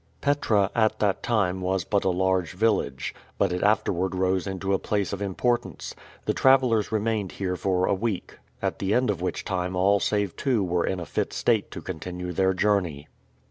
[0.19, 4.73] Petra at that time was but a large village, but it after ward rose into
[4.73, 5.93] a place of importance.
[6.25, 10.35] The travelers remained here for a week, at the end of which time all save
[10.35, 13.09] two were in a fit state to continue their journey.